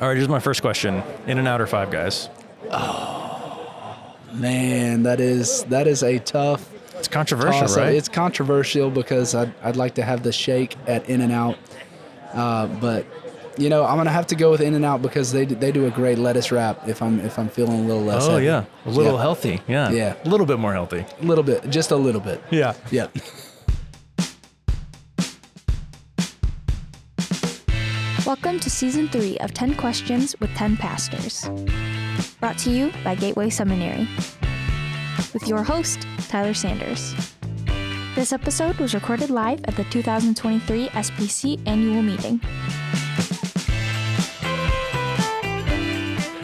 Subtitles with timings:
[0.00, 2.28] All right, here's my first question: In and out or Five Guys?
[2.70, 7.78] Oh man, that is that is a tough It's controversial, toss-up.
[7.84, 7.94] right?
[7.94, 11.58] It's controversial because I'd, I'd like to have the shake at In and Out,
[12.32, 13.04] uh, but
[13.58, 15.86] you know I'm gonna have to go with In and Out because they they do
[15.86, 18.26] a great lettuce wrap if I'm if I'm feeling a little less.
[18.26, 18.46] oh heavy.
[18.46, 19.20] yeah, a little Yeah.
[19.20, 19.60] healthy.
[19.68, 20.14] Yeah, Yeah.
[20.24, 21.04] a little bit more healthy.
[21.20, 22.42] a little bit, just a little bit.
[22.50, 22.72] Yeah.
[22.90, 23.08] Yeah.
[28.30, 31.50] Welcome to season three of 10 Questions with 10 Pastors.
[32.38, 34.06] Brought to you by Gateway Seminary.
[35.34, 37.12] With your host, Tyler Sanders.
[38.14, 42.40] This episode was recorded live at the 2023 SBC annual meeting.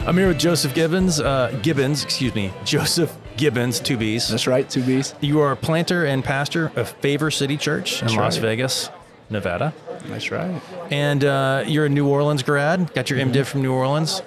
[0.05, 1.21] I'm here with Joseph Gibbons.
[1.21, 4.27] Uh, Gibbons, excuse me, Joseph Gibbons, two B's.
[4.27, 5.15] That's right, two B's.
[5.21, 8.41] You are a planter and pastor of Favor City Church in That's Las right.
[8.41, 8.89] Vegas,
[9.29, 9.73] Nevada.
[10.05, 10.61] That's right.
[10.91, 13.19] And uh, you're a New Orleans grad, got your.
[13.19, 14.21] MDiv from New Orleans.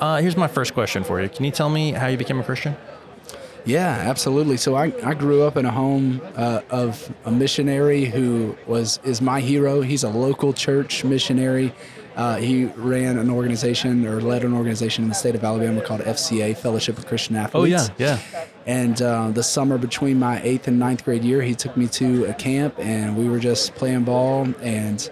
[0.00, 1.28] Uh, here's my first question for you.
[1.28, 2.76] Can you tell me how you became a Christian?
[3.64, 4.58] Yeah, absolutely.
[4.58, 9.20] So I, I grew up in a home uh, of a missionary who was is
[9.20, 9.80] my hero.
[9.80, 11.72] He's a local church missionary.
[12.16, 16.00] Uh, he ran an organization or led an organization in the state of Alabama called
[16.00, 17.90] FCA, Fellowship of Christian Athletes.
[17.90, 18.18] Oh, yeah.
[18.32, 18.44] Yeah.
[18.66, 22.24] And uh, the summer between my eighth and ninth grade year, he took me to
[22.24, 25.08] a camp, and we were just playing ball and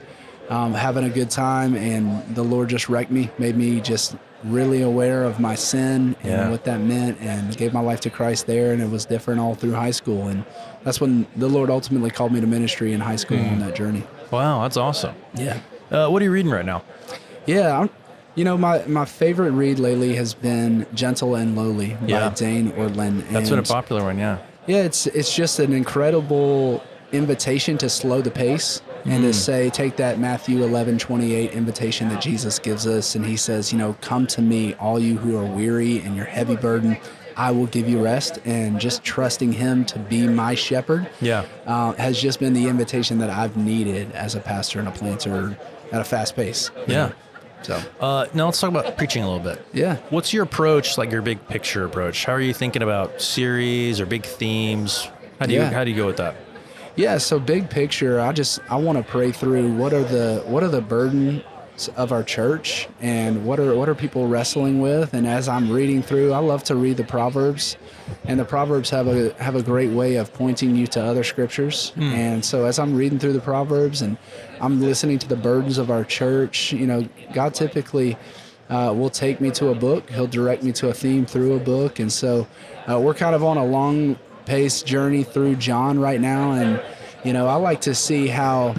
[0.48, 1.74] um, having a good time.
[1.76, 6.30] And the Lord just wrecked me, made me just really aware of my sin and
[6.32, 6.50] Yeah.
[6.50, 8.72] what that meant, and gave my life to Christ there.
[8.72, 10.28] And it was different all through high school.
[10.28, 10.44] And
[10.84, 13.52] that's when the Lord ultimately called me to ministry in high school Hmm.
[13.54, 14.04] on that journey.
[14.30, 15.14] Wow, that's awesome.
[15.34, 15.58] Yeah.
[15.94, 16.82] Uh, what are you reading right now?
[17.46, 17.90] Yeah, I'm,
[18.34, 22.28] you know, my, my favorite read lately has been Gentle and Lowly Yeah.
[22.28, 23.28] by Dane Ortlund.
[23.30, 24.38] That's been a popular one, yeah.
[24.66, 29.96] Yeah, it's it's just an incredible invitation to slow the pace and to say take
[29.96, 34.26] that Matthew 11, 28 invitation that Jesus gives us and he says, you know, come
[34.28, 36.96] to me all you who are weary and you're heavy burden,
[37.36, 41.08] I will give you rest and just trusting him to be my shepherd.
[41.20, 41.44] Yeah.
[41.66, 45.56] Uh, has just been the invitation that I've needed as a pastor and a planter
[45.92, 46.70] at a fast pace.
[46.86, 47.12] Yeah.
[47.62, 49.64] So, Uh, now let's talk about preaching a little bit.
[49.72, 49.96] yeah.
[50.10, 52.24] What's your approach, like your big picture approach?
[52.24, 55.08] How are you thinking about series or big themes?
[55.40, 56.36] How do you how do you go with that?
[56.96, 60.62] Yeah, so big picture, I just I want to pray through what are the what
[60.62, 61.42] are the burdens
[61.96, 66.02] of our church and what are what are people wrestling with and as I'm reading
[66.02, 67.76] through, I love to read the proverbs
[68.24, 71.92] and the proverbs have a have a great way of pointing you to other scriptures.
[72.14, 74.16] And so as I'm reading through the proverbs and
[74.60, 78.16] I'm listening to the burdens of our church, you know, God typically
[78.70, 80.08] uh, will take me to a book.
[80.10, 82.46] He'll direct me to a theme through a book, and so
[82.90, 86.52] uh, we're kind of on a long pace journey through John right now.
[86.52, 86.82] And
[87.24, 88.74] you know, I like to see how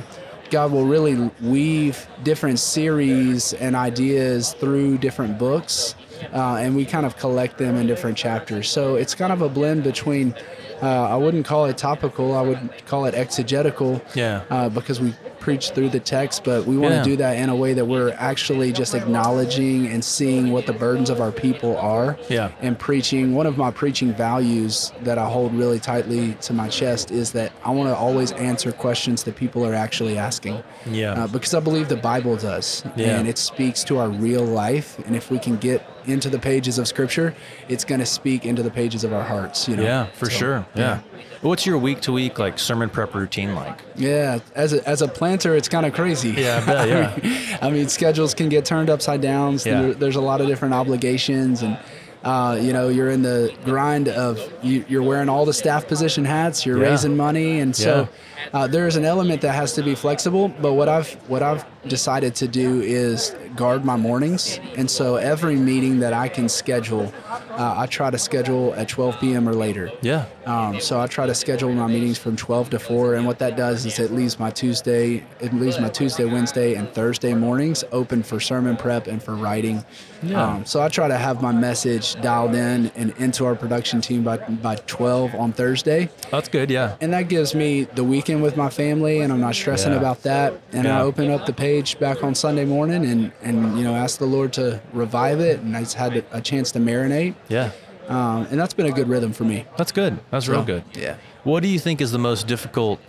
[0.56, 5.96] God will really weave different series and ideas through different books,
[6.32, 8.70] uh, and we kind of collect them in different chapters.
[8.70, 10.34] So it's kind of a blend between.
[10.82, 12.38] Uh, I wouldn't call it topical.
[12.38, 14.02] I would call it exegetical.
[14.16, 14.44] Yeah.
[14.50, 15.14] Uh, because we
[15.46, 17.04] preach through the text, but we want to Yeah.
[17.04, 21.12] do that in a way that we're actually just acknowledging and seeing what the burdens
[21.12, 22.18] of our people are.
[22.30, 22.50] Yeah.
[22.64, 23.36] And preaching.
[23.36, 27.52] One of my preaching values that I hold really tightly to my chest is that
[27.64, 30.64] I want to always answer questions that people are actually asking.
[30.92, 31.12] Yeah.
[31.14, 32.84] Uh, because I believe the Bible does.
[32.96, 33.18] Yeah.
[33.20, 34.98] And it speaks to our real life.
[35.06, 37.36] And if we can get into the pages of Scripture,
[37.70, 39.68] it's going to speak into the pages of our hearts.
[39.68, 39.84] You know?
[39.84, 40.66] Yeah, for So, sure.
[40.74, 41.00] Yeah.
[41.42, 43.80] What's your week to week like sermon prep routine like?
[43.96, 45.08] Yeah, as a, as a
[45.38, 46.30] planter, it's kind of crazy.
[46.32, 47.14] Yeah, I bet, yeah.
[47.16, 49.60] I, mean, I mean, schedules can get turned upside down.
[49.60, 49.82] So Yeah.
[49.82, 51.78] there, there's a lot of different obligations, and
[52.24, 56.26] uh, you know, you're in the grind of you, you're wearing all the staff position
[56.26, 56.66] hats.
[56.66, 56.90] You're Yeah.
[56.90, 58.08] raising money, and so
[58.54, 60.48] uh, there's an element that has to be flexible.
[60.50, 65.56] But what I've what I've decided to do is guard my mornings, and so every
[65.56, 69.48] meeting that I can schedule, uh, I try to schedule at 12 p.m.
[69.48, 69.92] or later.
[70.02, 70.26] Yeah.
[70.46, 73.56] Um, so I try to schedule my meetings from 12 to 4, and what that
[73.56, 78.24] does is it leaves my Tuesday, it leaves my Tuesday, Wednesday, and Thursday mornings open
[78.24, 79.86] for sermon prep and for writing.
[80.24, 80.44] Yeah.
[80.44, 84.24] Um, so I try to have my message dialed in and into our production team
[84.24, 86.96] by by 12 on Thursday, That's good, yeah.
[87.00, 89.98] and that gives me the weekend with my family, and I'm not stressing Yeah.
[90.00, 90.54] about that.
[90.74, 91.00] And Yeah.
[91.00, 94.26] I open up the page back on Sunday morning, and and you know ask the
[94.26, 97.72] Lord to revive it, and I just had a chance to marinate, Yeah.
[98.08, 99.66] um, and that's been a good rhythm for me.
[99.78, 100.20] That's good.
[100.32, 100.84] That's real So, good.
[100.94, 101.16] Yeah.
[101.44, 103.00] What do you think is the most difficult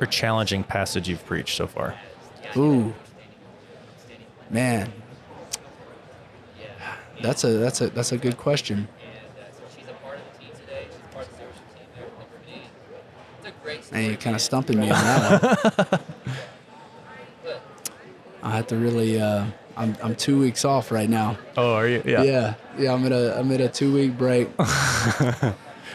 [0.00, 1.94] or challenging passage you've preached so far?
[2.56, 2.92] Ooh,
[4.50, 4.92] man,
[7.22, 8.88] that's a that's a that's a good question.
[13.96, 16.00] And you're kind of stumping me on that one.
[18.42, 19.46] I have to really uh,
[19.76, 21.36] I'm I'm two weeks off right now.
[21.56, 22.02] Oh, are you?
[22.04, 22.22] Yeah.
[22.22, 22.92] Yeah, yeah.
[22.92, 24.48] I'm in a I'm in a two week break.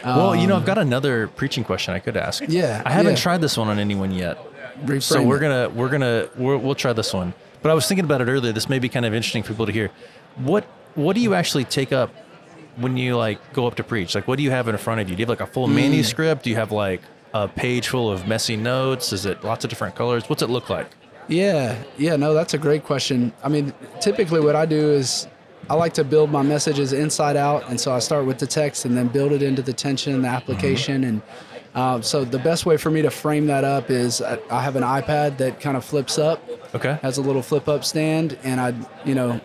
[0.04, 2.42] Well, you know, I've got another preaching question I could ask.
[2.48, 3.18] Yeah, I haven't yeah.
[3.20, 4.36] tried this one on anyone yet.
[4.84, 5.40] Reframe So we're it.
[5.42, 7.32] gonna we're gonna we're, we'll try this one.
[7.62, 8.50] But I was thinking about it earlier.
[8.50, 9.90] This may be kind of interesting for people to hear.
[10.34, 10.64] What
[10.96, 12.10] what do you actually take up
[12.78, 14.16] when you like go up to preach?
[14.16, 15.14] Like, what do you have in front of you?
[15.14, 15.54] Do you have like a Mm.
[15.54, 16.42] full manuscript?
[16.42, 17.00] Do you have like
[17.34, 19.12] a page full of messy notes?
[19.12, 20.28] Is it lots of different colors?
[20.28, 20.88] What's it look like?
[21.28, 23.32] Yeah, yeah, no, that's a great question.
[23.42, 25.28] I mean, typically what I do is
[25.70, 28.84] I like to build my messages inside out, and so I start with the text
[28.84, 31.22] and then build it into the tension, and the application, and
[31.74, 34.76] uh, so the best way for me to frame that up is I, I have
[34.76, 36.42] an iPad that kind of flips up,
[36.74, 36.98] Okay.
[37.02, 38.74] has a little flip up stand, and I,
[39.06, 39.40] you know,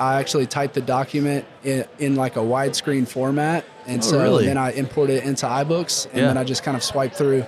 [0.00, 4.46] I actually type the document in, in like a widescreen format, and Oh, so really?
[4.46, 6.26] then I import it into iBooks, and Yeah.
[6.28, 7.44] then I just kind of swipe through.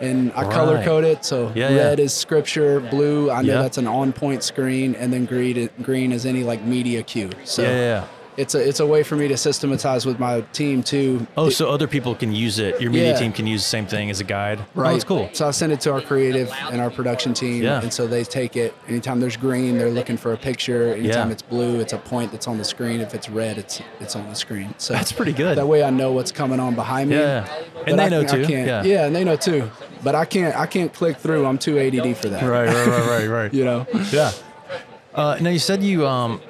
[0.00, 1.76] And I color code it, so Yeah, yeah.
[1.88, 3.62] red is scripture, blue I know Yeah.
[3.62, 7.30] that's an on-point screen, and then green green is any like media cue.
[7.44, 8.04] So yeah, yeah, yeah.
[8.36, 11.26] It's a it's a way for me to systematize with my team too.
[11.36, 12.80] Oh, so other people can use it.
[12.80, 13.18] Your media Yeah.
[13.18, 14.58] team can use the same thing as a guide.
[14.74, 14.88] Right.
[14.88, 15.28] Oh, that's cool.
[15.32, 17.82] So I send it to our creative and our production team, Yeah.
[17.82, 18.74] and so they take it.
[18.88, 20.94] Anytime there's green, they're looking for a picture.
[20.94, 21.32] Anytime Yeah.
[21.32, 23.00] it's blue, it's a point that's on the screen.
[23.00, 24.74] If it's red, it's it's on the screen.
[24.78, 25.58] So That's pretty good.
[25.58, 27.16] That way I know what's coming on behind me.
[27.16, 27.46] Yeah.
[27.74, 28.40] But And they I- know too.
[28.48, 28.82] Yeah.
[28.82, 29.70] yeah, and they know too.
[30.02, 31.44] But I can't I can't click through.
[31.46, 32.42] I'm too ADD for that.
[32.42, 33.54] Right, right, right, right, right.
[33.54, 33.86] You know.
[34.10, 34.32] Yeah.
[35.14, 36.40] Uh, now you said you, um,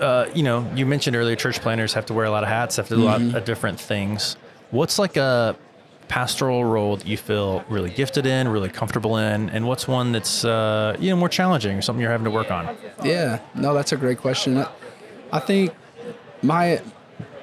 [0.00, 2.76] uh, you know, you mentioned earlier church planners have to wear a lot of hats,
[2.76, 3.36] have to do a lot Mm-hmm.
[3.36, 4.36] of different things.
[4.70, 5.56] What's like a
[6.08, 10.44] pastoral role that you feel really gifted in, really comfortable in, and what's one that's
[10.44, 12.76] uh, you know more challenging or something you're having to work on?
[13.04, 14.58] Yeah, no, that's a great question.
[14.58, 14.68] I-
[15.32, 15.72] I think
[16.42, 16.80] my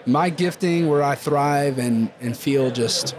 [0.05, 3.15] my gifting where I thrive and and feel just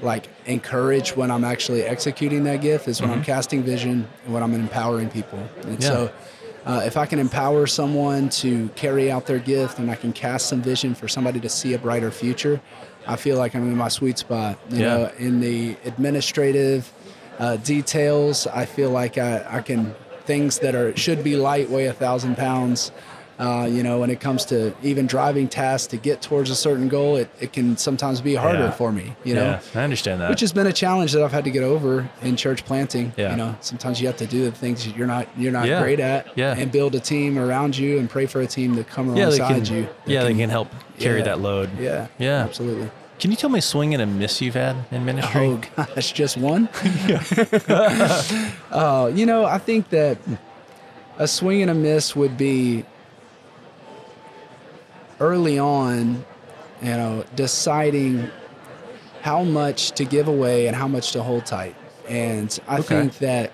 [0.00, 4.42] like encouraged when I'm actually executing that gift is when I'm casting vision and when
[4.42, 5.38] I'm empowering people.
[5.38, 5.82] And Mm-hmm.
[5.82, 5.88] Yeah.
[5.88, 6.12] so
[6.70, 10.48] uh, if I can empower someone to carry out their gift and I can cast
[10.48, 12.60] some vision for somebody to see a brighter future,
[13.08, 14.56] I feel like I'm in my sweet spot.
[14.70, 14.96] You Yeah.
[14.96, 16.92] know, in the administrative
[17.40, 19.94] uh, details, I feel like I, I can
[20.26, 22.92] things that are should be light weigh a thousand pounds.
[23.40, 26.88] Uh, you know, when it comes to even driving tasks to get towards a certain
[26.88, 28.70] goal, it, it can sometimes be harder Yeah.
[28.70, 29.14] for me.
[29.24, 29.44] You know,
[29.74, 30.28] yeah, I understand that.
[30.28, 33.14] which has been a challenge that I've had to get over in church planting.
[33.16, 33.30] Yeah.
[33.30, 35.80] You know, sometimes you have to do the things that you're not you're not Yeah.
[35.80, 36.54] great at, Yeah.
[36.54, 39.64] and build a team around you and pray for a team to come yeah, alongside
[39.64, 39.74] can.
[39.74, 39.88] you.
[40.06, 41.70] yeah, they can- can help carry that load.
[41.80, 42.44] Yeah, Yeah.
[42.44, 42.90] absolutely.
[43.18, 45.46] Can you tell me a swing and a miss you've had in ministry?
[45.46, 46.68] Oh gosh, just one.
[48.70, 50.18] uh, you know, I think that
[51.18, 52.84] a swing and a miss would be
[55.20, 56.24] early on,
[56.82, 58.30] you know, deciding
[59.22, 61.76] how much to give away and how much to hold tight.
[62.08, 62.86] And I Okay.
[62.88, 63.52] think that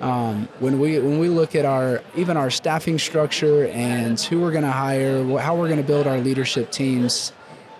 [0.00, 4.52] um, when we when we look at our even our staffing structure and who we're
[4.52, 7.32] going to hire, how we're going to build our leadership teams,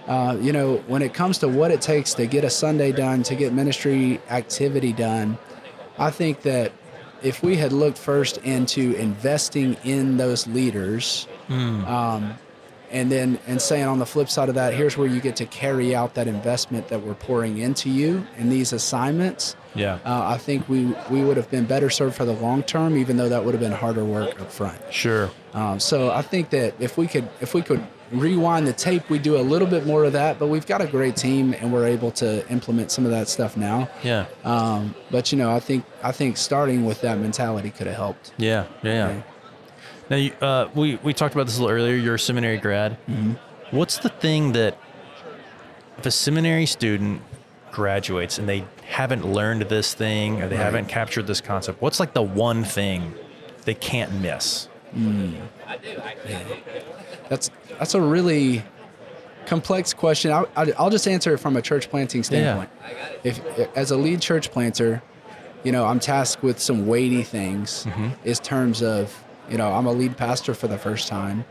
[0.07, 3.23] uh, you know, when it comes to what it takes to get a Sunday done,
[3.23, 5.39] to get ministry activity done,
[5.99, 6.73] I think that
[7.23, 11.27] if we had looked first into investing in those leaders,
[11.87, 12.35] um,
[12.91, 15.47] and then and saying on the flip side of that, here's where you get to
[15.47, 19.57] carry out that investment that we're pouring into you in these assignments.
[19.75, 19.99] Yeah.
[20.05, 23.17] Uh, I think we we would have been better served for the long term, even
[23.17, 24.79] though that would have been harder work up front.
[24.93, 25.31] Sure.
[25.53, 29.19] Um, so I think that if we could if we could rewind the tape, we
[29.19, 30.39] do a little bit more of that.
[30.39, 33.57] But we've got a great team, and we're able to implement some of that stuff
[33.57, 33.89] now.
[34.03, 34.27] Yeah.
[34.45, 38.33] Um, but you know, I think I think starting with that mentality could have helped.
[38.37, 39.23] Yeah, yeah, yeah.
[40.11, 41.95] Now, you, uh, we we talked about this a little earlier.
[41.95, 42.99] You're a seminary grad.
[43.09, 43.33] Mm-hmm.
[43.77, 44.77] What's the thing that
[45.99, 47.23] if a seminary student
[47.71, 50.65] graduates and they haven't learned this thing or they Right.
[50.65, 53.15] haven't captured this concept, what's like the one thing
[53.65, 54.69] they can't miss?
[57.29, 58.65] That's that's a really
[59.47, 60.33] complex question.
[60.33, 62.71] I, I, I'll just answer it from a church planting standpoint.
[63.23, 63.41] If
[63.77, 65.03] as a lead church planter,
[65.63, 67.87] you know, I'm tasked with some weighty things.
[68.25, 69.15] in terms of
[69.51, 71.45] you know, I'm a lead pastor for the first time.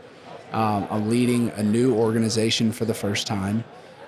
[0.52, 3.62] Um, I'm leading a new organization for the first time.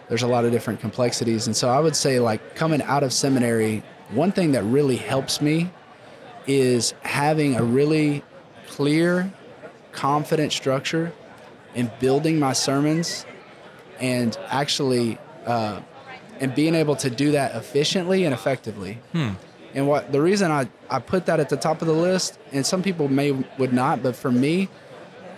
[0.09, 3.13] There's a lot of different complexities, and so I would say like coming out of
[3.13, 5.71] seminary, one thing that really helps me
[6.47, 8.25] is having a really
[8.67, 9.33] clear,
[9.93, 11.13] confident structure
[11.75, 13.25] in building my sermons
[14.01, 15.81] and actually uh,
[16.41, 18.99] and being able to do that efficiently and effectively.
[19.75, 22.65] And what the reason I, I put that at the top of the list, and
[22.65, 24.69] some people may would not, but for me,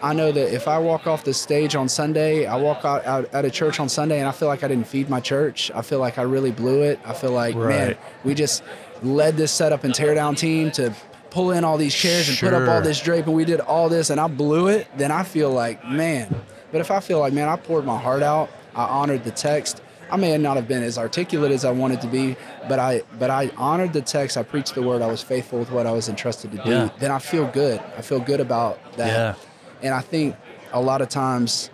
[0.03, 3.33] I know that if I walk off the stage on Sunday, I walk out, out
[3.33, 5.71] at a church on Sunday and I feel like I didn't feed my church.
[5.75, 7.01] I feel like I really blew it.
[7.07, 8.63] I feel like, man, we just
[9.03, 10.95] led this setup and tear down team to
[11.31, 13.89] pull in all these chairs and put up all this drape and we did all
[13.89, 16.35] this and I blew it, then I feel like, man.
[16.71, 19.81] But if I feel like, man, I poured my heart out, I honored the text.
[20.15, 22.37] I may not have been as articulate as I wanted to be,
[22.69, 24.37] but I but I honored the text.
[24.37, 25.03] I preached the word.
[25.03, 26.71] I was faithful with what I was entrusted to do.
[26.71, 26.89] Yeah.
[27.01, 27.81] Then I feel good.
[27.99, 29.09] I feel good about that.
[29.09, 29.35] Yeah.
[29.83, 30.37] And I think
[30.73, 31.69] a lot of times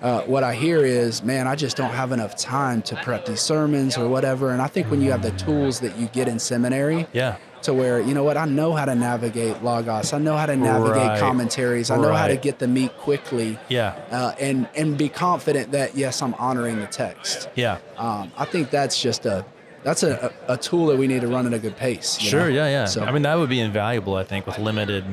[0.00, 3.40] uh, what I hear is, man, I just don't have enough time to prep these
[3.42, 4.50] sermons or whatever.
[4.50, 7.36] And I think when you have the tools that you get in seminary, Yeah.
[7.62, 10.56] To where you know what I know how to navigate logos, I know how to
[10.56, 11.20] navigate Right.
[11.20, 13.94] commentaries, I know how to get the meat quickly, Yeah.
[14.10, 17.48] uh, and and be confident that yes, I'm honoring the text.
[17.54, 17.78] Yeah.
[17.96, 19.44] Um, I think that's just a
[19.84, 22.18] that's a, a, tool that we need to run at a good pace.
[22.20, 22.40] you Sure.
[22.42, 22.46] know?
[22.48, 22.66] Yeah.
[22.68, 22.84] Yeah.
[22.86, 24.16] So, I mean, that would be invaluable.
[24.16, 25.04] I think with limited,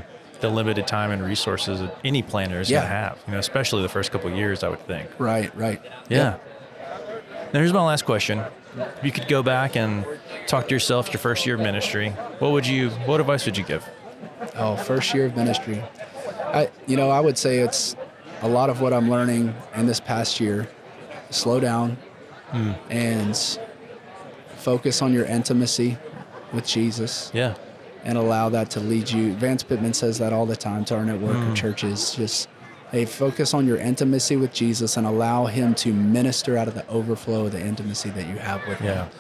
[0.42, 2.80] the limited time and resources that any planner is Yeah.
[2.80, 3.18] gonna have.
[3.28, 5.08] You know, especially the first couple of years, I would think.
[5.20, 5.82] right, right.
[6.10, 6.36] Yeah.
[7.54, 8.44] Now here's my last question.
[8.78, 10.06] If you could go back and
[10.48, 12.10] talk to yourself your first year of ministry,
[12.40, 12.90] what would you?
[12.90, 13.88] What advice would you give?
[14.56, 15.82] Oh, first year of ministry.
[16.46, 17.96] I, you know, I would say it's
[18.42, 20.68] a lot of what I'm learning in this past year.
[21.30, 21.98] Slow down
[22.52, 22.72] hmm.
[22.90, 23.60] and
[24.58, 25.98] focus on your intimacy
[26.54, 27.56] with Jesus Yeah.
[28.04, 29.34] and allow that to lead you.
[29.34, 31.54] Vance Pitman says that all the time to our network of hmm.
[31.54, 32.16] churches.
[32.16, 32.48] Just,
[32.96, 36.88] hey, focus on your intimacy with Jesus and allow Him to minister out of the
[36.88, 39.04] overflow of the intimacy that you have with Yeah.
[39.06, 39.12] Him.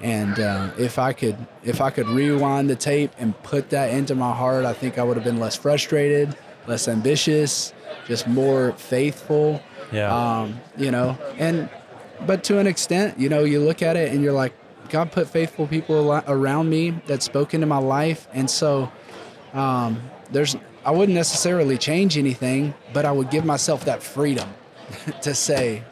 [0.00, 4.14] And uh, if I could, if I could rewind the tape and put that into
[4.14, 6.36] my heart, I think I would have been less frustrated,
[6.68, 7.72] less ambitious,
[8.06, 9.60] just more faithful.
[9.90, 10.14] Yeah.
[10.14, 11.68] Um, you know, and
[12.24, 14.52] but to an extent, you know, you look at it and you're like,
[14.90, 18.92] God put faithful people around me that spoke into my life, and so
[19.54, 20.54] um, there's
[20.88, 24.48] I wouldn't necessarily change anything, but I would give myself that freedom
[25.20, 25.82] to say,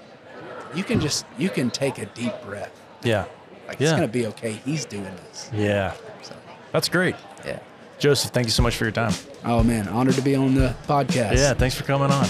[0.74, 2.72] you can just you can take a deep breath.
[3.02, 3.26] Yeah.
[3.68, 3.88] Like Yeah.
[3.88, 4.52] it's gonna be okay.
[4.52, 5.50] He's doing this.
[5.52, 5.92] Yeah.
[6.22, 6.34] So
[6.72, 7.14] That's great.
[7.44, 7.58] yeah.
[7.98, 9.12] Joseph, thank you so much for your time.
[9.44, 11.34] Oh man, honored to be on the podcast.
[11.36, 11.52] Yeah.
[11.52, 12.26] Thanks for coming on.